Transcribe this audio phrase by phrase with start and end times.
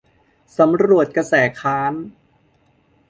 [0.57, 1.93] สำรวจกระแสค้าน